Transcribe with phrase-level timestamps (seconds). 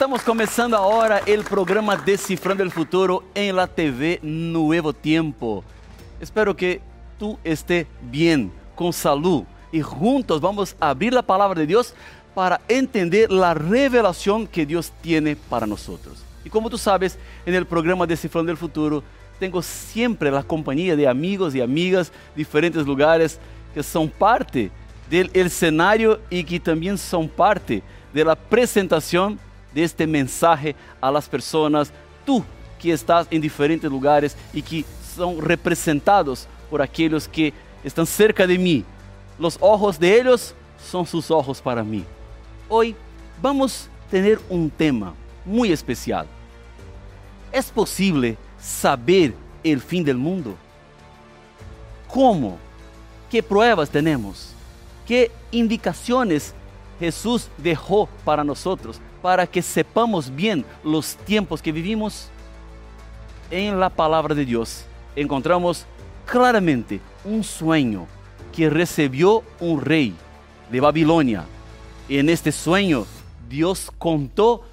[0.00, 5.62] Estamos começando agora o programa Decifrando o Futuro em la TV Nuevo Tiempo.
[6.18, 6.80] Espero que
[7.18, 11.92] tu esté bien, com saúde e juntos vamos abrir a palavra de Deus
[12.34, 15.86] para entender a revelação que Deus tiene para nós.
[16.46, 19.04] E como tu sabes, en el programa Descifrando el Futuro,
[19.38, 23.38] tenho sempre a companhia de amigos e amigas de diferentes lugares
[23.74, 24.72] que são parte
[25.10, 27.82] do cenário e que também são parte
[28.14, 28.34] da
[29.70, 31.92] apresentação deste mensaje a las pessoas,
[32.24, 32.44] tu
[32.78, 37.52] que estás em diferentes lugares e que são representados por aqueles que
[37.84, 38.84] estão cerca de mim.
[39.38, 42.06] Los ojos de ellos são sus ojos para mim.
[42.68, 42.96] Hoy
[43.40, 46.26] vamos ter um tema muito especial.
[47.52, 50.56] ¿Es posible saber el fin del mundo?
[52.08, 52.58] ¿Cómo?
[53.28, 54.52] ¿Qué pruebas tenemos?
[55.06, 56.54] ¿Qué indicaciones
[57.00, 62.28] Jesús dejó para nosotros para que sepamos bien los tiempos que vivimos?
[63.50, 64.84] En la palabra de Dios
[65.16, 65.86] encontramos
[66.24, 68.06] claramente un sueño
[68.52, 70.14] que recibió un rey
[70.70, 71.44] de Babilonia.
[72.08, 73.06] En este sueño
[73.48, 74.64] Dios contó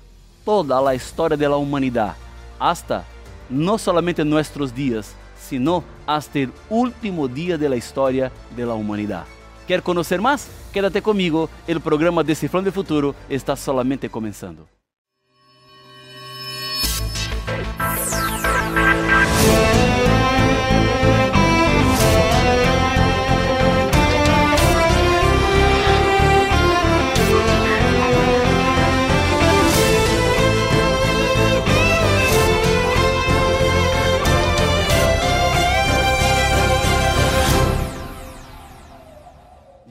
[0.45, 2.15] toda la historia de la humanidad
[2.59, 3.03] hasta
[3.49, 9.25] no solamente nuestros días, sino hasta el último día de la historia de la humanidad.
[9.67, 10.47] ¿Quer conocer más?
[10.71, 14.65] Quédate conmigo, el programa Decifrando el Futuro está solamente comenzando.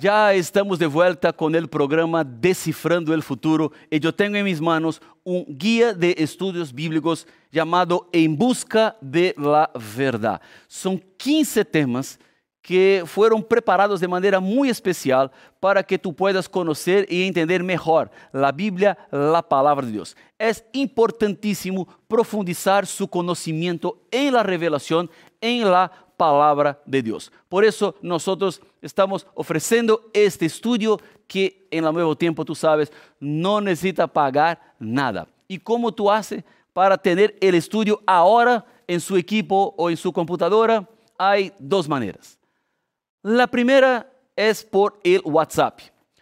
[0.07, 4.61] Já estamos de volta com o programa Decifrando el Futuro e eu tenho em minhas
[4.61, 10.43] manos um guia de estudos bíblicos chamado Em Busca de la Verdade.
[10.69, 12.21] São 15 temas
[12.63, 15.29] que foram preparados de maneira muito especial
[15.61, 20.15] para que tu puedas conhecer e entender melhor a Bíblia, a palavra de Deus.
[20.39, 25.09] É importantíssimo profundizar seu conhecimento em la revelação,
[25.43, 27.31] em la palabra de Dios.
[27.49, 33.61] Por eso nosotros estamos ofreciendo este estudio que en el nuevo tiempo, tú sabes, no
[33.61, 35.29] necesita pagar nada.
[35.49, 40.13] ¿Y cómo tú haces para tener el estudio ahora en su equipo o en su
[40.13, 40.89] computadora?
[41.19, 42.39] Hay dos maneras.
[43.23, 45.81] La primera es por el WhatsApp.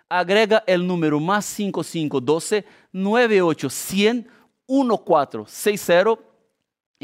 [0.09, 3.69] Agrega el número más 5512 98
[4.67, 6.35] 1460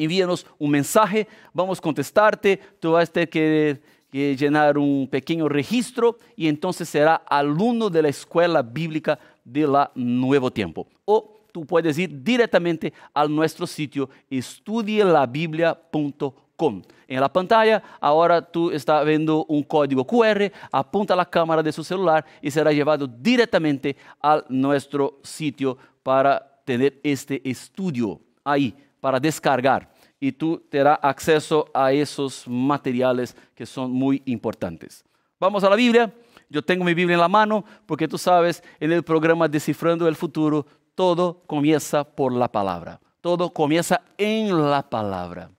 [0.04, 6.19] envíanos un mensaje, vamos a contestarte, tú vas a tener que, llenar un pequeño registro
[6.37, 10.87] y entonces será alumno de la escuela bíblica de la Nuevo Tiempo.
[11.04, 16.82] O tú puedes ir directamente a nuestro sitio estudielabiblia.com.
[17.09, 21.82] En la pantalla, ahora tú estás viendo un código QR, apunta la cámara de su
[21.82, 29.91] celular y será llevado directamente a nuestro sitio para tener este estudio ahí para descargar
[30.20, 35.03] y tú terás acceso a esos materiales que son muy importantes.
[35.41, 36.12] Vamos a la Biblia.
[36.50, 40.14] Yo tengo mi Biblia en la mano porque tú sabes, en el programa Descifrando el
[40.14, 43.00] Futuro, todo comienza por la palabra.
[43.22, 45.50] Todo comienza en la palabra.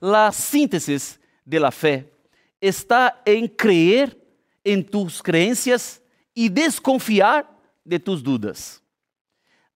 [0.00, 2.12] La síntesis de la fe
[2.60, 4.18] está en creer
[4.64, 6.02] en tus creencias
[6.34, 7.48] y desconfiar
[7.84, 8.82] de tus dudas.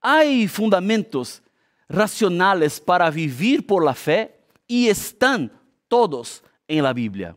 [0.01, 1.43] Hay fundamentos
[1.91, 4.33] racionales para vivir por la fe
[4.67, 5.51] y están
[5.89, 7.37] todos en la Biblia.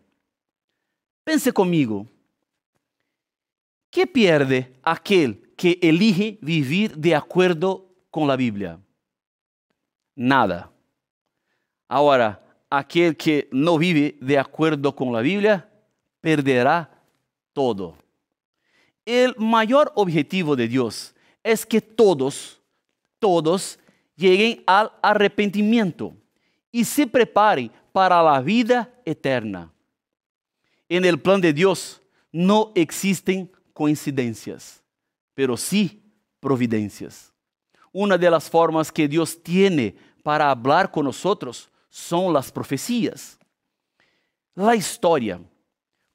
[1.24, 2.08] Pense conmigo,
[3.90, 8.80] ¿qué pierde aquel que elige vivir de acuerdo con la Biblia?
[10.16, 10.72] Nada.
[11.88, 15.68] Ahora, aquel que no vive de acuerdo con la Biblia
[16.22, 17.04] perderá
[17.54, 17.98] todo.
[19.06, 22.62] El mayor objetivo de Dios es que todos,
[23.20, 23.80] todos
[24.16, 26.14] lleguen al arrepentimiento
[26.72, 29.72] y se preparen para la vida eterna.
[30.90, 32.02] En el plan de Dios
[32.32, 34.84] no existen coincidencias,
[35.34, 36.04] pero sí
[36.40, 37.32] providencias.
[37.92, 43.38] Una de las formas que Dios tiene para hablar con nosotros son las profecías.
[44.56, 45.40] La historia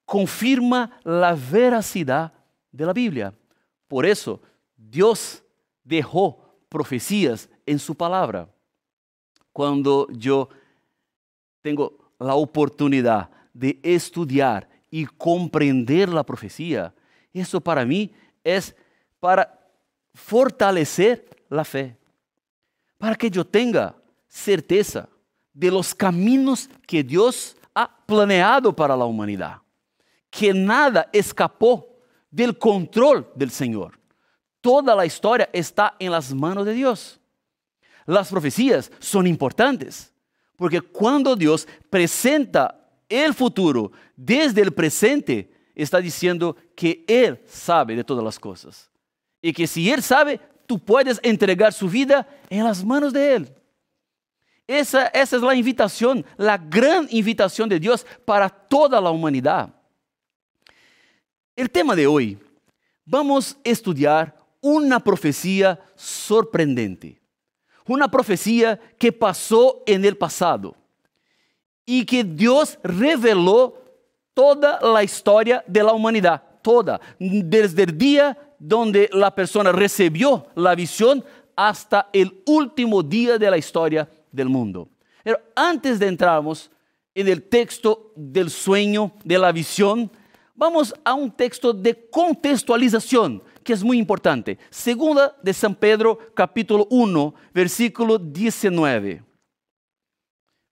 [0.04, 2.32] confirma la veracidad
[2.72, 3.34] de la Biblia.
[3.86, 4.40] Por eso
[4.76, 5.42] Dios
[5.84, 8.48] dejó profecías en su palabra.
[9.52, 10.48] Cuando yo
[11.62, 16.94] tengo la oportunidad de estudiar y comprender la profecía,
[17.32, 18.12] eso para mí
[18.42, 18.74] es
[19.20, 19.58] para
[20.14, 21.96] fortalecer la fe,
[22.96, 23.94] para que yo tenga
[24.26, 25.08] certeza
[25.52, 29.58] de los caminos que Dios ha planeado para la humanidad,
[30.30, 31.86] que nada escapó
[32.30, 33.98] del control del Señor.
[34.60, 37.20] Toda la historia está en las manos de Dios.
[38.08, 40.10] Las profecías son importantes,
[40.56, 48.02] porque cuando Dios presenta el futuro desde el presente, está diciendo que Él sabe de
[48.02, 48.90] todas las cosas.
[49.42, 53.54] Y que si Él sabe, tú puedes entregar su vida en las manos de Él.
[54.66, 59.68] Esa, esa es la invitación, la gran invitación de Dios para toda la humanidad.
[61.54, 62.38] El tema de hoy,
[63.04, 67.17] vamos a estudiar una profecía sorprendente.
[67.88, 70.76] Una profecía que pasó en el pasado
[71.84, 73.82] y que Dios reveló
[74.34, 80.74] toda la historia de la humanidad, toda, desde el día donde la persona recibió la
[80.74, 81.24] visión
[81.56, 84.88] hasta el último día de la historia del mundo.
[85.24, 86.70] Pero antes de entrarmos
[87.14, 90.10] en el texto del sueño, de la visión,
[90.54, 94.58] vamos a un texto de contextualización que es muy importante.
[94.70, 99.22] Segunda de San Pedro, capítulo 1, versículo 19.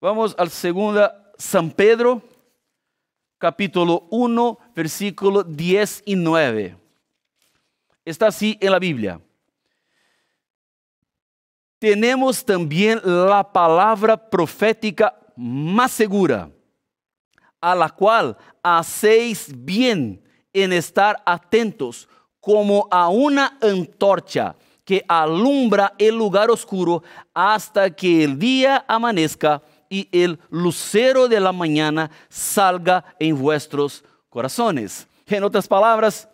[0.01, 2.23] Vamos al segunda San Pedro,
[3.37, 6.79] capítulo 1, versículo 10 y 9.
[8.03, 9.21] Está así en la Biblia.
[11.79, 16.51] Tenemos también la palabra profética más segura,
[17.61, 22.09] a la cual hacéis bien en estar atentos
[22.47, 24.55] como a una antorcha
[24.85, 27.03] que alumbra el lugar oscuro
[27.35, 29.61] hasta que el día amanezca
[29.91, 35.09] y el lucero de la mañana salga en vuestros corazones.
[35.27, 36.29] En otras palabras,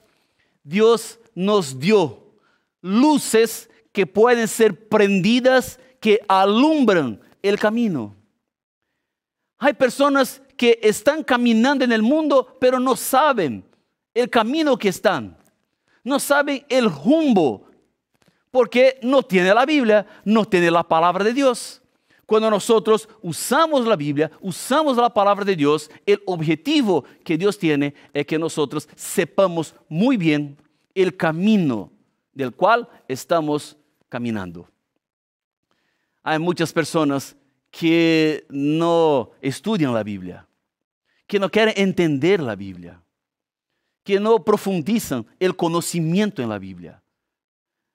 [0.62, 2.23] Dios nos dio
[2.82, 8.15] luces que pueden ser prendidas, que alumbran el camino.
[9.56, 13.65] Hay personas que están caminando en el mundo, pero no saben
[14.12, 15.41] el camino que están.
[16.05, 17.67] No saben el rumbo,
[18.51, 21.83] porque no tiene la Biblia, no tiene la palabra de Dios.
[22.27, 27.95] Cuando nosotros usamos la Biblia, usamos la palabra de Dios, el objetivo que Dios tiene
[28.13, 30.57] es que nosotros sepamos muy bien
[30.95, 31.91] el camino
[32.33, 33.77] del cual estamos
[34.09, 34.69] caminando.
[36.23, 37.37] Hay muchas personas
[37.71, 40.47] que no estudian la Biblia,
[41.27, 43.02] que no quieren entender la Biblia,
[44.05, 47.03] que no profundizan el conocimiento en la Biblia.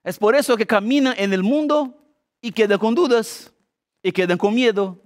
[0.04, 1.94] Es por eso que caminan en el mundo
[2.42, 3.54] y quedan con dudas
[4.02, 5.02] y quedan con miedo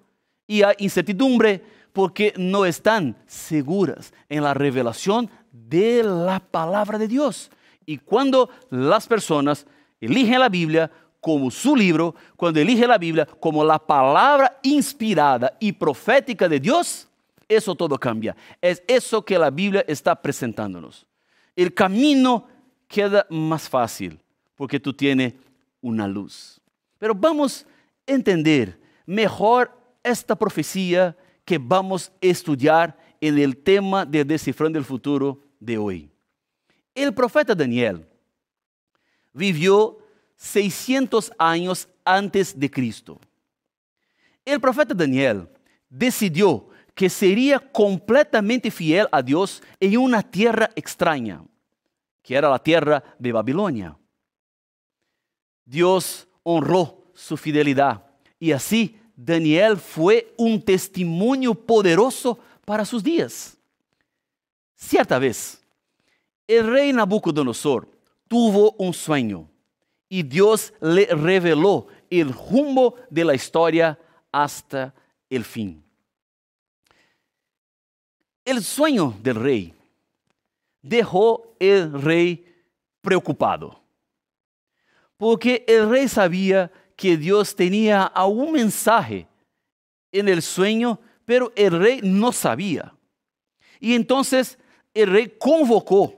[0.45, 1.63] y hay incertidumbre
[1.93, 7.49] porque no están seguras en la revelación de la palabra de Dios.
[7.85, 9.65] Y cuando las personas
[9.99, 15.71] eligen la Biblia como su libro, cuando eligen la Biblia como la palabra inspirada y
[15.71, 17.07] profética de Dios,
[17.55, 18.35] eso todo cambia.
[18.61, 21.05] Es eso que la Biblia está presentándonos.
[21.55, 22.47] El camino
[22.87, 24.19] queda más fácil
[24.55, 25.33] porque tú tienes
[25.81, 26.61] una luz.
[26.97, 27.65] Pero vamos
[28.07, 34.85] a entender mejor esta profecía que vamos a estudiar en el tema de Descifrando el
[34.85, 36.09] Futuro de hoy.
[36.95, 38.05] El profeta Daniel
[39.33, 39.97] vivió
[40.37, 43.19] 600 años antes de Cristo.
[44.43, 45.47] El profeta Daniel
[45.89, 51.43] decidió que sería completamente fiel a Dios en una tierra extraña,
[52.21, 53.97] que era la tierra de Babilonia.
[55.65, 58.05] Dios honró su fidelidad
[58.39, 63.57] y así Daniel fue un testimonio poderoso para sus días.
[64.75, 65.61] Cierta vez,
[66.47, 67.87] el rey Nabucodonosor
[68.27, 69.49] tuvo un sueño
[70.09, 73.97] y Dios le reveló el rumbo de la historia
[74.31, 74.93] hasta
[75.29, 75.83] el fin.
[78.51, 79.73] El sueño del rey
[80.81, 82.53] dejó el rey
[82.99, 83.81] preocupado,
[85.15, 89.25] porque el rey sabía que Dios tenía algún mensaje
[90.11, 92.93] en el sueño, pero el rey no sabía.
[93.79, 94.59] Y entonces
[94.93, 96.13] el rey convocó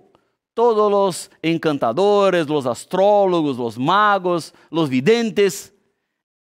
[0.55, 5.71] todos los encantadores, los astrólogos, los magos, los videntes,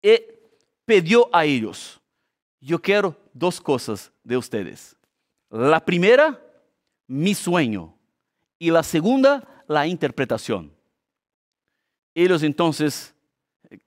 [0.01, 0.23] y
[0.87, 2.01] pidió a ellos,
[2.63, 4.97] yo quiero dos cosas de ustedes.
[5.53, 6.41] La primera,
[7.07, 7.95] mi sueño,
[8.59, 10.75] y la segunda, la interpretación.
[12.15, 13.15] Ellos entonces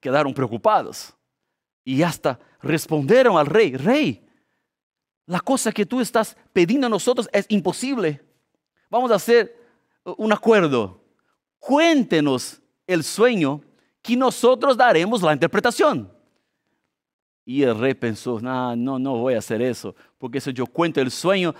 [0.00, 1.12] quedaron preocupados
[1.84, 4.24] y hasta respondieron al rey, rey,
[5.26, 8.24] la cosa que tú estás pidiendo a nosotros es imposible.
[8.88, 9.56] Vamos a hacer
[10.04, 11.02] un acuerdo.
[11.58, 13.60] Cuéntenos el sueño
[14.02, 16.15] que nosotros daremos la interpretación.
[17.48, 21.12] Y el rey pensó, no, no, voy a hacer eso, porque si yo cuento el
[21.12, 21.54] sueño,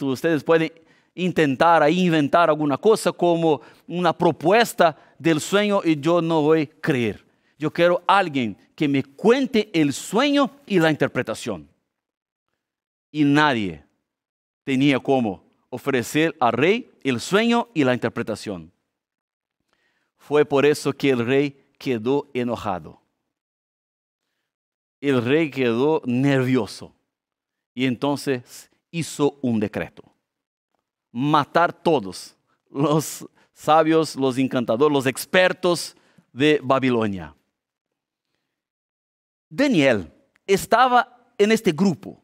[0.00, 0.72] ustedes pueden
[1.14, 6.80] intentar ahí inventar alguna cosa como una propuesta del sueño y yo no voy a
[6.80, 7.22] creer.
[7.58, 11.68] Yo quiero alguien que me cuente el sueño y la interpretación.
[13.12, 13.84] Y nadie
[14.64, 18.72] tenía como ofrecer al rey el sueño y la interpretación.
[20.16, 23.03] Fue por eso que el rey quedó enojado
[25.08, 26.94] el rey quedó nervioso
[27.74, 30.02] y entonces hizo un decreto.
[31.12, 32.36] Matar todos
[32.70, 35.94] los sabios, los encantadores, los expertos
[36.32, 37.34] de Babilonia.
[39.48, 40.10] Daniel
[40.46, 42.22] estaba en este grupo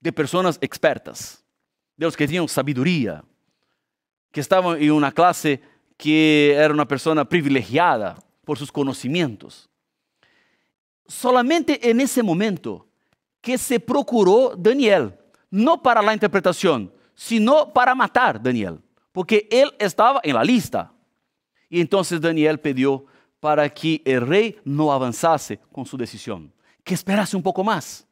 [0.00, 1.44] de personas expertas,
[1.96, 3.22] de los que tenían sabiduría,
[4.32, 5.60] que estaban en una clase
[5.96, 9.68] que era una persona privilegiada por sus conocimientos
[11.08, 12.86] solamente en ese momento
[13.40, 15.16] que se procuró Daniel,
[15.50, 18.80] no para la interpretación, sino para matar Daniel,
[19.12, 20.92] porque él estaba en la lista.
[21.68, 23.06] Y entonces Daniel pidió
[23.40, 28.06] para que el rey no avanzase con su decisión, que esperase un poco más.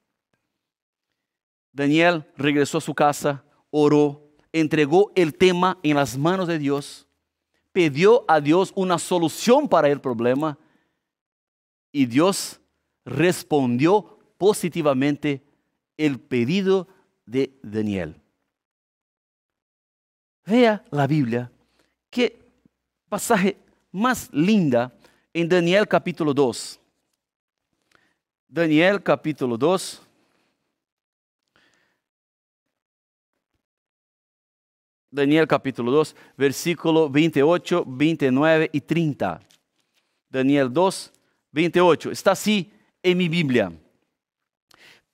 [1.73, 4.23] Daniel regresó a su casa, oró,
[4.53, 7.09] entregó el tema en las manos de Dios,
[7.73, 10.57] pidió a Dios una solución para el problema
[11.91, 12.61] y Dios
[13.05, 15.43] respondió positivamente
[15.97, 16.89] el pedido
[17.27, 18.17] de Daniel.
[20.47, 21.51] Vea la Biblia,
[22.11, 22.39] qué
[23.09, 23.57] pasaje
[23.93, 24.93] más linda
[25.33, 26.81] en Daniel capítulo 2.
[28.49, 30.03] Daniel capítulo 2.
[35.11, 39.41] Daniel capítulo 2, versículo 28, 29 y 30.
[40.29, 41.13] Daniel 2,
[41.53, 42.11] 28.
[42.11, 42.74] Está así
[43.05, 43.73] en mi Biblia.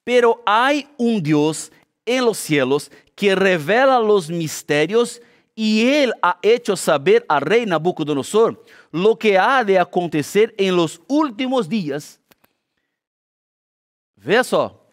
[0.02, 1.70] Pero hay un Dios
[2.06, 5.20] en los cielos que revela los misterios
[5.54, 11.02] y él ha hecho saber al rey Nabucodonosor lo que ha de acontecer en los
[11.06, 12.18] últimos días.
[14.16, 14.86] Vea só,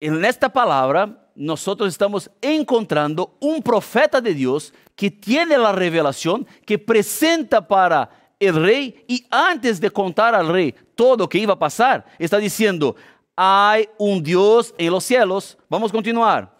[0.00, 6.78] en esta palabra nosotros estamos encontrando un profeta de Dios que tiene la revelación, que
[6.78, 11.58] presenta para el rey y antes de contar al rey todo lo que iba a
[11.58, 12.96] pasar, está diciendo,
[13.36, 15.56] hay un Dios en los cielos.
[15.68, 16.58] Vamos a continuar.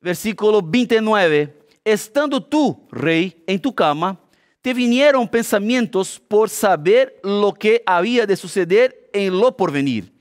[0.00, 1.60] Versículo 29.
[1.84, 4.18] Estando tú, rey, en tu cama,
[4.60, 10.12] te vinieron pensamientos por saber lo que había de suceder en lo porvenir.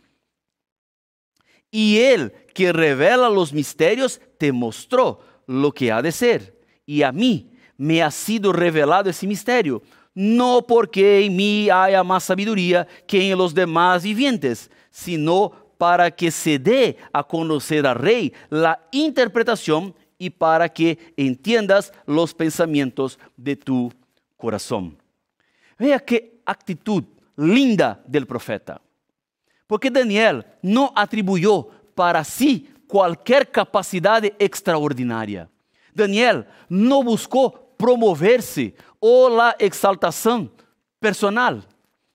[1.69, 6.59] Y él que revela los misterios te mostró lo que ha de ser.
[6.85, 9.81] Y a mí me ha sido revelado ese misterio
[10.13, 16.29] no porque en mí haya más sabiduría que en los demás vivientes, sino para que
[16.29, 23.55] se dé a conocer al rey la interpretación y para que entiendas los pensamientos de
[23.55, 23.91] tu
[24.37, 24.97] corazón.
[25.79, 27.03] Vea qué actitud
[27.35, 28.79] linda del profeta.
[29.65, 35.49] Porque Daniel no atribuyó para sí cualquier capacidad extraordinaria.
[35.93, 40.51] Daniel no buscó promoverse o la exaltación
[40.99, 41.67] personal.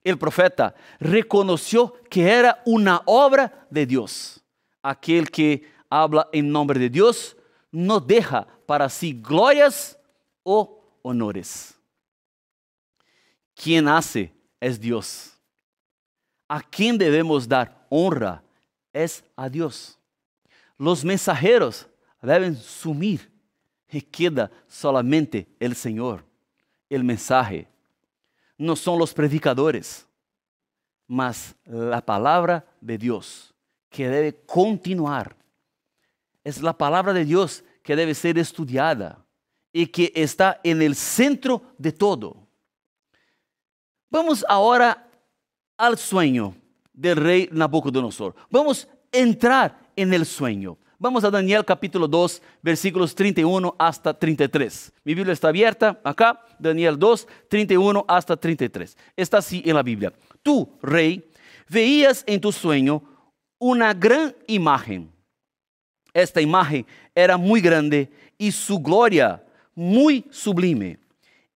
[0.04, 4.40] El profeta reconoció que era una obra de Dios.
[4.80, 7.36] Aquel que habla en nombre de Dios
[7.72, 9.98] no deja para sí glorias
[10.44, 11.74] o honores.
[13.52, 15.32] Quien hace es Dios.
[16.46, 18.40] A quien debemos dar honra
[18.92, 19.98] es a Dios.
[20.78, 21.88] Los mensajeros
[22.22, 23.35] deben sumir
[23.96, 26.22] y queda solamente el Señor
[26.90, 27.66] el mensaje.
[28.58, 30.06] No son los predicadores,
[31.06, 33.54] mas la palabra de Dios
[33.88, 35.34] que debe continuar.
[36.44, 39.24] Es la palabra de Dios que debe ser estudiada
[39.72, 42.36] y que está en el centro de todo.
[44.10, 45.08] Vamos ahora
[45.78, 46.54] al sueño
[46.92, 48.34] del rey Nabucodonosor.
[48.50, 50.76] Vamos a entrar en el sueño.
[50.98, 54.90] Vamos a Daniel capítulo 2, versículos 31 hasta 33.
[55.04, 58.96] Mi Biblia está abierta acá, Daniel 2, 31 hasta 33.
[59.14, 60.10] Está así en la Biblia.
[60.42, 61.22] Tú, rey,
[61.68, 63.02] veías en tu sueño
[63.58, 65.12] una gran imagen.
[66.14, 70.98] Esta imagen era muy grande y su gloria muy sublime.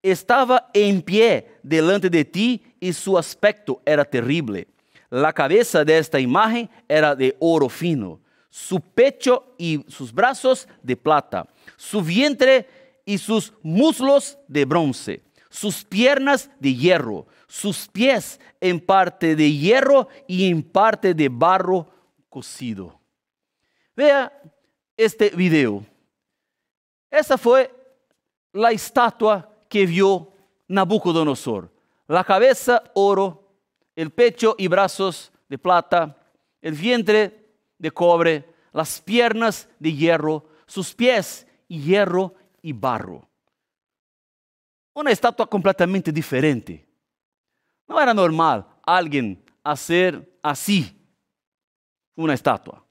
[0.03, 4.69] Estaba en pie delante de ti y su aspecto era terrible.
[5.09, 10.97] La cabeza de esta imagen era de oro fino su pecho y sus brazos de
[10.97, 12.69] plata, su vientre
[13.05, 20.09] y sus muslos de bronce, sus piernas de hierro, sus pies en parte de hierro
[20.27, 21.89] y en parte de barro
[22.29, 23.01] cocido.
[23.97, 24.33] Vea
[24.97, 25.85] este video.
[27.11, 27.73] Esa fue
[28.53, 30.33] la estatua que vio
[30.69, 31.73] Nabucodonosor.
[32.07, 33.57] La cabeza oro,
[33.95, 36.17] el pecho y brazos de plata,
[36.61, 37.40] el vientre
[37.81, 43.29] de cobre, las piernas de hierro, sus pies hierro y barro.
[44.93, 46.87] Una estatua completamente diferente.
[47.89, 50.97] No era normal alguien hacer así
[52.15, 52.85] una estatua.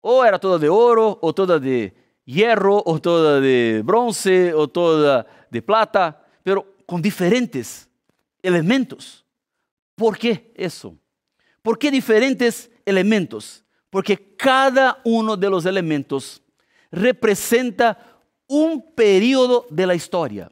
[0.00, 1.92] O era toda de oro, o toda de
[2.24, 7.88] hierro, o toda de bronce, o toda de plata, pero con diferentes
[8.40, 9.26] elementos.
[9.96, 10.96] ¿Por qué eso?
[11.62, 13.62] ¿Por qué diferentes elementos?
[13.90, 16.42] Porque cada uno de los elementos
[16.90, 17.98] representa
[18.46, 20.50] un periodo de la historia.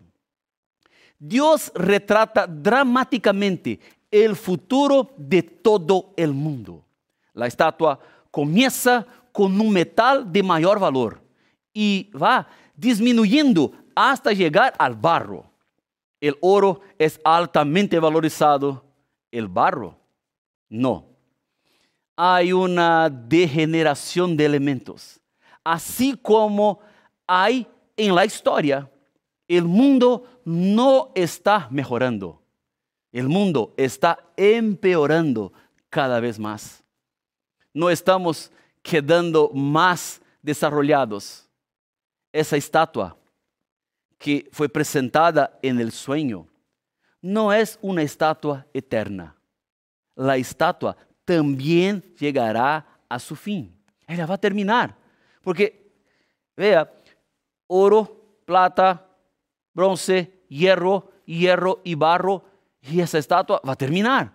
[1.19, 6.85] Dios retrata dramáticamente el futuro de todo el mundo.
[7.33, 7.99] La estatua
[8.31, 11.23] comienza con un metal de mayor valor
[11.73, 15.45] y va disminuyendo hasta llegar al barro.
[16.21, 18.85] El oro es altamente valorizado,
[19.31, 20.05] el barro
[20.69, 21.14] no.
[22.17, 25.21] Hay una degeneración de elementos
[25.65, 26.81] así como
[27.27, 27.67] hay
[27.97, 28.91] en la historia,
[29.49, 32.41] el mundo no está mejorando.
[33.11, 35.53] El mundo está empeorando
[35.89, 36.83] cada vez más.
[37.73, 38.51] No estamos
[38.83, 41.49] quedando más desarrollados.
[42.33, 43.17] Esa estatua
[44.19, 46.49] que fue presentada en el sueño
[47.23, 49.37] no es una estatua eterna.
[50.17, 53.75] La estatua también llegará a su fin.
[54.07, 54.97] Ella va a terminar.
[55.43, 55.93] Porque,
[56.57, 56.91] vea,
[57.67, 59.07] oro, plata,
[59.73, 62.45] bronce, hierro, hierro y barro,
[62.81, 64.33] y esa estatua va a terminar.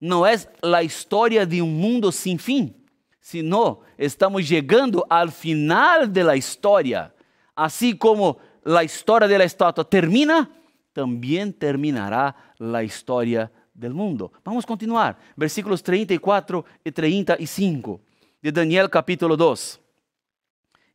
[0.00, 2.86] No es la historia de un mundo sin fin,
[3.20, 7.14] sino estamos llegando al final de la historia.
[7.54, 10.48] Así como la historia de la estatua termina,
[10.92, 14.32] también terminará la historia del mundo.
[14.44, 15.16] Vamos a continuar.
[15.36, 18.00] Versículos 34 y 35
[18.42, 19.80] de Daniel capítulo 2.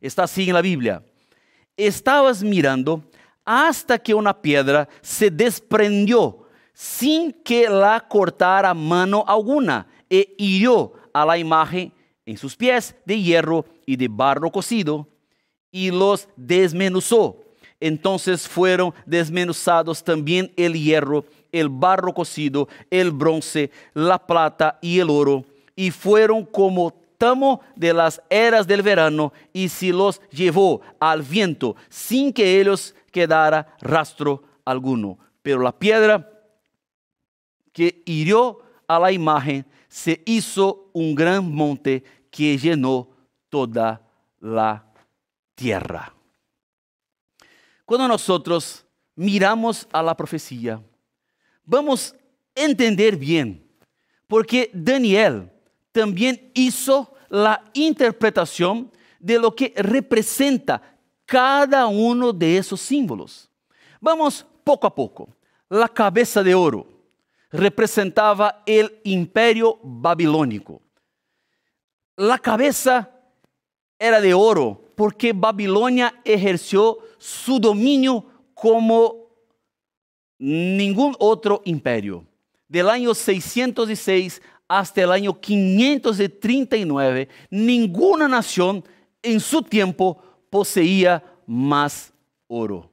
[0.00, 1.02] Está así en la Biblia.
[1.76, 3.02] Estabas mirando
[3.44, 11.24] hasta que una piedra se desprendió sin que la cortara mano alguna e hirió a
[11.24, 11.92] la imagen
[12.26, 15.08] en sus pies de hierro y de barro cocido
[15.70, 17.40] y los desmenuzó.
[17.80, 21.24] Entonces fueron desmenuzados también el hierro,
[21.60, 25.44] el barro cocido, el bronce, la plata y el oro,
[25.76, 26.92] y fueron como
[27.74, 33.76] de las eras del verano y se los llevó al viento sin que ellos quedara
[33.80, 35.18] rastro alguno.
[35.42, 36.30] Pero la piedra
[37.72, 43.08] que hirió a la imagen se hizo un gran monte que llenó
[43.48, 44.02] toda
[44.40, 44.84] la
[45.54, 46.12] tierra.
[47.86, 50.80] Cuando nosotros miramos a la profecía,
[51.64, 53.66] vamos a entender bien,
[54.26, 55.50] porque Daniel
[55.92, 60.82] también hizo la interpretación de lo que representa
[61.26, 63.50] cada uno de esos símbolos.
[64.00, 65.28] Vamos poco a poco.
[65.68, 66.86] La cabeza de oro
[67.50, 70.82] representaba el imperio babilónico.
[72.16, 73.10] La cabeza
[73.98, 78.24] era de oro porque Babilonia ejerció su dominio
[78.54, 79.23] como
[80.38, 82.24] ningún otro imperio.
[82.68, 88.84] Del año 606 hasta el año 539, ninguna nación
[89.22, 92.12] en su tiempo poseía más
[92.46, 92.90] oro.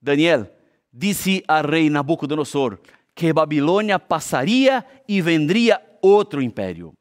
[0.00, 0.50] Daniel
[0.90, 2.80] dice al rey Nabucodonosor
[3.14, 6.94] que Babilonia pasaría y vendría otro imperio.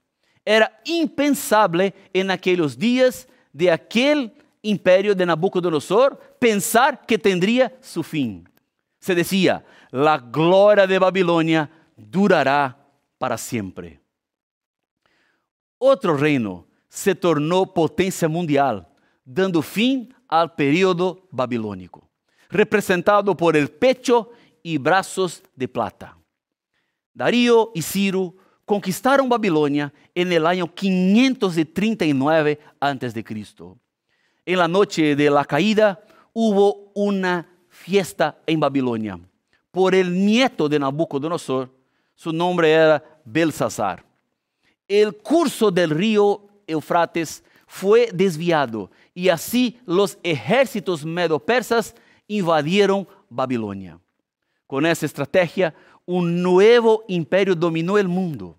[0.44, 8.48] Era impensable en aquellos días de aquel imperio de Nabucodonosor pensar que tendría su fin.
[9.00, 12.78] Se decía, la gloria de Babilonia durará
[13.18, 14.00] para siempre.
[15.80, 18.92] Outro reino se tornou potência mundial,
[19.26, 22.10] dando fim ao período babilônico,
[22.50, 24.32] representado por el pecho
[24.64, 26.18] e braços de plata.
[27.14, 33.24] Darío e Ciro conquistaram Babilônia en el año 539 a.C.
[34.46, 37.48] En la noche de la caída hubo una
[37.88, 39.18] fiesta en Babilonia
[39.72, 41.72] por el nieto de Nabucodonosor,
[42.16, 44.04] su nombre era Belsasar.
[44.86, 51.96] El curso del río Eufrates fue desviado y así los ejércitos medo-persas
[52.28, 53.98] invadieron Babilonia.
[54.66, 55.74] Con esa estrategia,
[56.06, 58.58] un nuevo imperio dominó el mundo.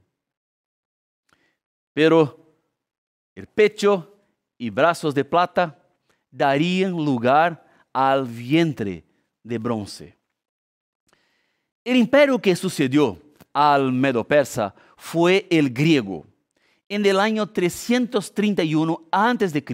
[1.93, 2.39] Pero
[3.35, 4.15] el pecho
[4.57, 5.79] y brazos de plata
[6.31, 7.63] darían lugar
[7.93, 9.05] al vientre
[9.49, 10.15] de bronce.
[11.83, 13.19] El imperio que sucedió
[13.53, 16.27] al Medo-Persa fue el griego.
[16.89, 19.65] En el año 331 a.C.,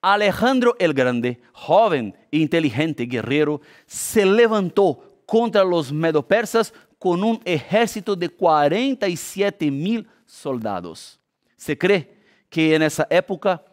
[0.00, 8.16] Alejandro el Grande, joven e inteligente guerrero, se levantó contra los medo-persas con un ejército
[8.16, 11.20] de 47 mil soldados.
[11.56, 12.16] Se cree
[12.48, 13.64] que en esa época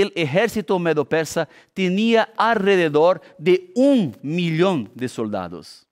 [0.00, 5.86] el ejército medo-persa tenía alrededor de un millón de soldados.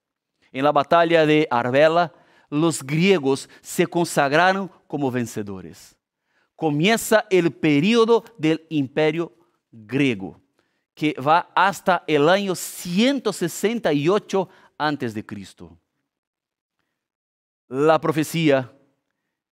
[0.53, 2.15] En la batalla de Arbela,
[2.49, 5.97] los griegos se consagraron como vencedores.
[6.57, 9.33] Comienza el periodo del imperio
[9.71, 10.41] griego,
[10.95, 15.79] que va hasta el año 168 antes de Cristo.
[17.69, 18.73] La profecía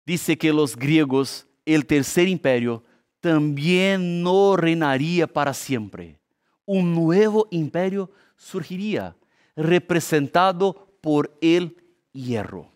[0.06, 2.84] dice que los griegos, el tercer imperio,
[3.22, 6.20] también no reinaría para siempre.
[6.66, 9.16] Un nuevo imperio surgiría,
[9.56, 11.78] representado por el
[12.12, 12.70] hierro,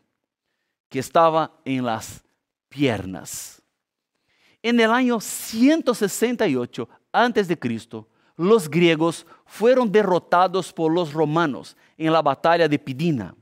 [0.90, 2.24] que estaba en las
[2.70, 3.62] piernas.
[4.62, 12.12] En el año 168 antes de Cristo, los griegos fueron derrotados por los romanos en
[12.12, 13.36] la batalla de Pidina.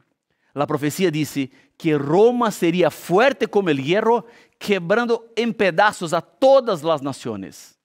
[0.54, 4.26] La profecía dice que Roma sería fuerte como el hierro,
[4.65, 7.78] quebrando en pedazos a todas las naciones.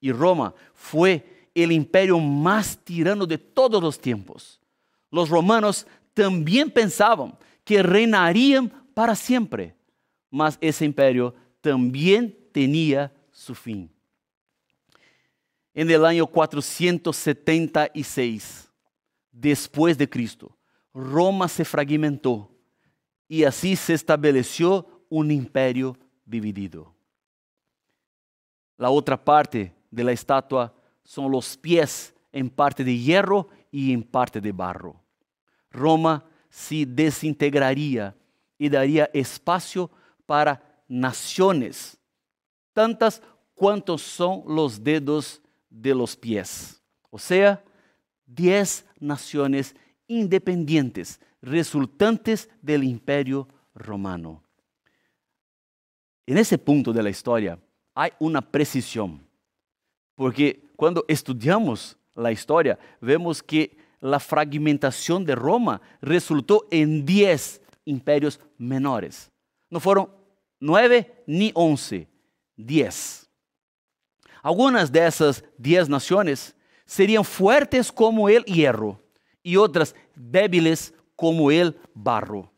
[0.00, 4.60] Y Roma fue el imperio más tirano de todos los tiempos.
[5.10, 9.74] Los romanos también pensaban que reinarían para siempre,
[10.30, 13.90] mas ese imperio también tenía su fin
[15.74, 18.68] en el año 476
[19.32, 20.56] después de Cristo,
[20.92, 22.50] Roma se fragmentó
[23.28, 25.96] y así se estableció un imperio
[26.30, 26.94] dividido.
[28.76, 30.72] La otra parte de la estatua
[31.04, 35.02] son los pies en parte de hierro y en parte de barro.
[35.70, 38.16] Roma se desintegraría
[38.56, 39.90] y daría espacio
[40.26, 41.98] para naciones,
[42.72, 43.22] tantas
[43.54, 46.82] cuantos son los dedos de los pies.
[47.10, 47.62] O sea,
[48.26, 49.74] diez naciones
[50.06, 54.42] independientes resultantes del imperio romano.
[56.30, 57.58] En ese punto de la historia
[57.92, 59.20] hay una precisión,
[60.14, 68.38] porque cuando estudiamos la historia vemos que la fragmentación de Roma resultó en diez imperios
[68.58, 69.28] menores.
[69.70, 70.08] No fueron
[70.60, 72.06] nueve ni once,
[72.54, 73.28] diez.
[74.40, 76.54] Algunas de esas diez naciones
[76.86, 79.02] serían fuertes como el hierro
[79.42, 82.52] y otras débiles como el barro.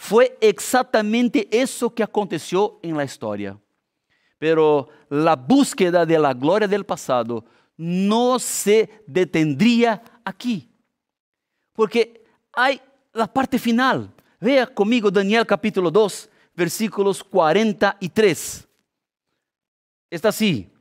[0.00, 3.60] Fue exactamente eso que aconteció en la historia.
[4.38, 7.44] Pero la búsqueda de la gloria del pasado
[7.76, 10.70] no se detendría aquí.
[11.74, 12.80] Porque hay
[13.12, 14.10] la parte final.
[14.40, 18.66] Vea conmigo Daniel capítulo 2, versículos 43.
[20.08, 20.72] Está así.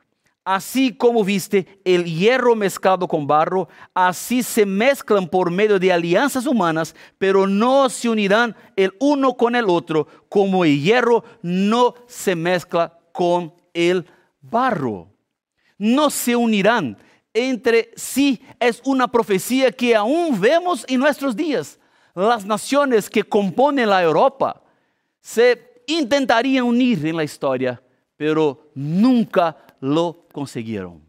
[0.52, 6.48] Así como viste el hierro mezclado con barro, así se mezclan por medio de alianzas
[6.48, 12.36] humanas, pero no se unirán el uno con el otro, como el hierro no se
[12.36, 14.08] mezcla con el
[14.42, 15.12] barro.
[15.78, 16.98] No se unirán
[17.32, 18.42] entre sí.
[18.60, 21.80] Es una profecía que aún vemos en nuestros días.
[22.16, 24.64] Las naciones que componen la Europa
[25.22, 27.80] se intentarían unir en la historia,
[28.18, 31.02] pero nunca lo consiguieron.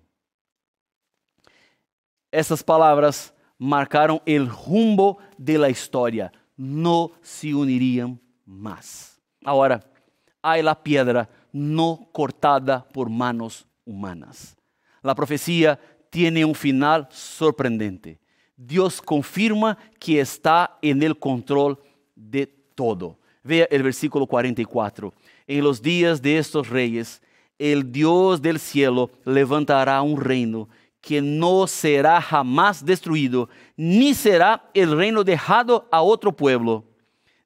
[2.31, 6.33] Essas palavras marcaram o rumbo de la história.
[6.57, 9.21] No se unirían más.
[9.45, 9.83] Ahora,
[10.43, 14.57] hay la piedra no cortada por manos humanas.
[15.03, 15.79] La profecía
[16.11, 18.19] tiene un final sorprendente.
[18.57, 21.79] Dios confirma que está en el control
[22.15, 23.19] de todo.
[23.43, 25.15] Vea el versículo 44.
[25.47, 27.23] En los días de estos reyes,
[27.61, 30.67] el Dios del cielo levantará un reino
[31.03, 36.85] que no será jamás destruido, ni será el reino dejado a otro pueblo.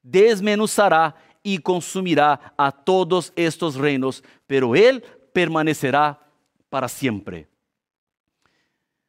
[0.05, 6.21] Desmenuzará y consumirá a todos estos reinos, pero Él permanecerá
[6.69, 7.49] para siempre.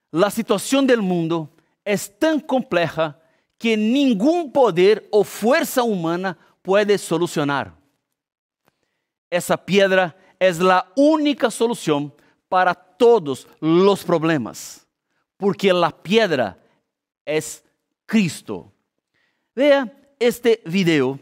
[0.09, 1.51] La situación del mundo
[1.83, 3.19] es tan compleja
[3.59, 7.75] que ningún poder o fuerza humana puede solucionar.
[9.29, 12.13] Esa piedra es la única solución
[12.49, 14.87] para todos los problemas,
[15.37, 16.57] porque la piedra
[17.25, 17.63] es
[18.05, 18.71] Cristo.
[19.53, 21.19] Vea este video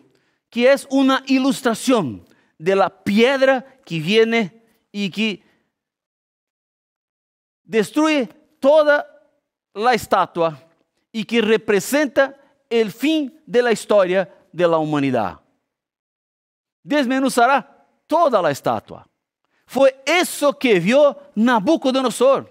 [0.49, 2.25] que es una ilustración
[2.57, 5.43] de la piedra que viene y que
[7.63, 8.27] destruye
[8.59, 9.05] toda
[9.73, 10.59] la estatua
[11.11, 15.39] y que representa el fin de la historia de la humanidad.
[16.83, 17.72] Desmenuzará
[18.13, 19.07] toda la estatua.
[19.65, 22.47] Fue eso que vio Nabucodonosor.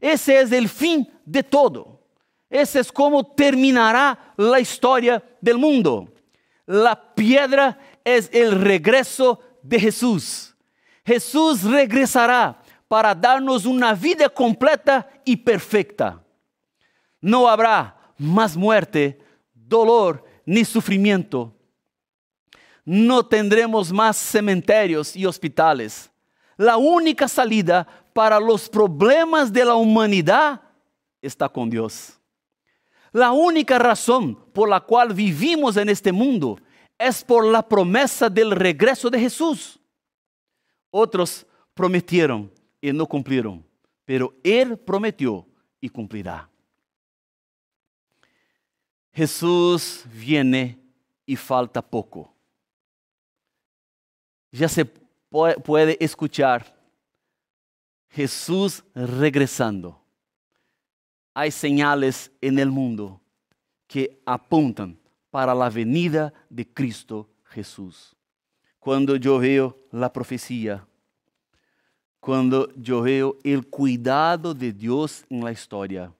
[0.00, 2.00] Ese es el fin de todo.
[2.48, 6.12] Ese es como terminará la historia del mundo.
[6.64, 10.54] La piedra es el regreso de Jesús.
[11.04, 16.22] Jesús regresará para darnos una vida completa y perfecta.
[17.20, 19.18] No habrá más muerte,
[19.52, 21.52] dolor ni sufrimiento.
[22.84, 26.10] No tendremos más cementerios y hospitales.
[26.56, 30.60] La única salida para los problemas de la humanidad
[31.22, 32.18] está con Dios.
[33.12, 36.58] La única razón por la cual vivimos en este mundo
[36.98, 39.78] es por la promesa del regreso de Jesús.
[40.90, 43.64] Otros prometieron y no cumplieron,
[44.04, 45.46] pero Él prometió
[45.80, 46.48] y cumplirá.
[49.12, 50.78] Jesús viene
[51.24, 52.33] y falta poco.
[54.54, 56.80] Ya se puede escuchar
[58.08, 60.00] Jesús regresando.
[61.34, 63.20] Hay señales en el mundo
[63.88, 64.96] que apuntan
[65.28, 68.14] para la venida de Cristo Jesús.
[68.78, 70.86] Cuando yo veo la profecía,
[72.20, 76.12] cuando yo veo el cuidado de Dios en la historia,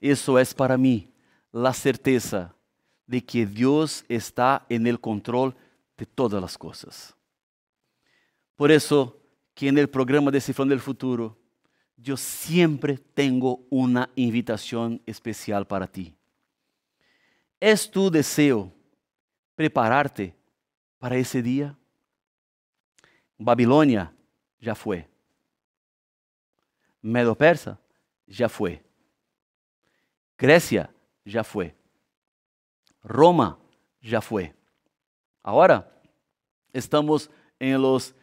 [0.00, 1.12] eso es para mí
[1.50, 2.54] la certeza
[3.04, 5.56] de que Dios está en el control
[5.96, 7.14] de todas las cosas.
[8.56, 9.20] Por eso
[9.54, 11.38] que en el programa de Cifrón del Futuro,
[11.96, 16.14] yo siempre tengo una invitación especial para ti.
[17.60, 18.72] ¿Es tu deseo
[19.54, 20.34] prepararte
[20.98, 21.76] para ese día?
[23.38, 24.12] Babilonia
[24.60, 25.08] ya fue.
[27.00, 27.78] Medo Persa
[28.26, 28.82] ya fue.
[30.36, 30.90] Grecia
[31.24, 31.74] ya fue.
[33.02, 33.58] Roma
[34.00, 34.54] ya fue.
[35.44, 35.92] Ahora
[36.72, 38.14] estamos en los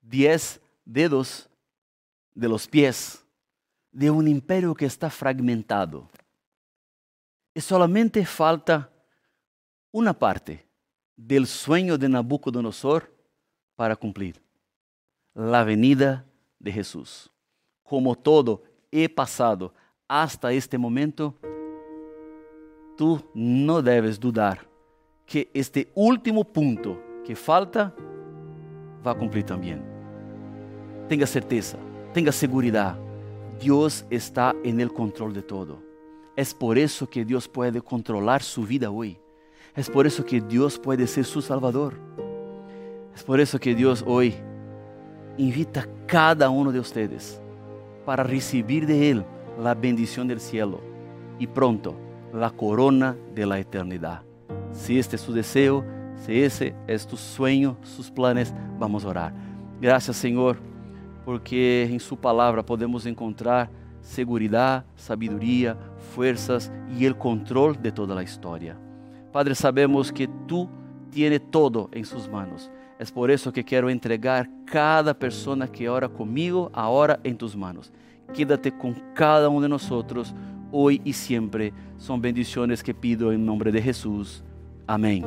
[0.00, 1.50] diez dedos
[2.32, 3.24] de los pies
[3.90, 6.08] de un imperio que está fragmentado.
[7.52, 8.88] Y solamente falta
[9.90, 10.64] una parte
[11.16, 13.12] del sueño de Nabucodonosor
[13.74, 14.40] para cumplir.
[15.34, 16.24] La venida
[16.60, 17.28] de Jesús.
[17.82, 18.62] Como todo
[18.92, 19.74] he pasado
[20.06, 21.36] hasta este momento,
[22.96, 24.67] tú no debes dudar
[25.28, 27.94] que este último punto que falta
[29.06, 29.84] va a cumplir también.
[31.06, 31.76] Tenga certeza,
[32.14, 32.96] tenga seguridad.
[33.60, 35.82] Dios está en el control de todo.
[36.34, 39.18] Es por eso que Dios puede controlar su vida hoy.
[39.76, 41.94] Es por eso que Dios puede ser su Salvador.
[43.14, 44.34] Es por eso que Dios hoy
[45.36, 47.38] invita a cada uno de ustedes
[48.06, 49.24] para recibir de Él
[49.60, 50.80] la bendición del cielo
[51.38, 51.94] y pronto
[52.32, 54.27] la corona de la eternidad.
[54.78, 55.84] Si este es su deseo,
[56.24, 59.34] si ese es tu sueño, sus planes, vamos a orar.
[59.80, 60.56] Gracias Señor,
[61.24, 63.68] porque en su palabra podemos encontrar
[64.00, 65.76] seguridad, sabiduría,
[66.14, 68.78] fuerzas y el control de toda la historia.
[69.32, 70.68] Padre, sabemos que tú
[71.10, 72.70] tienes todo en sus manos.
[73.00, 77.92] Es por eso que quiero entregar cada persona que ora conmigo ahora en tus manos.
[78.32, 80.32] Quédate con cada uno de nosotros
[80.70, 81.72] hoy y siempre.
[81.96, 84.44] Son bendiciones que pido en nombre de Jesús.
[84.88, 85.24] Amén.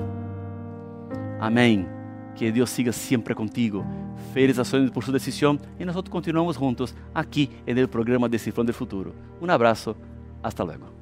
[1.40, 1.88] Amén.
[2.36, 3.86] Que Dios siga siempre contigo.
[4.34, 9.14] Felicitaciones por su decisión y nosotros continuamos juntos aquí en el programa Decifrando el Futuro.
[9.40, 9.96] Un abrazo.
[10.44, 11.01] Hasta luego.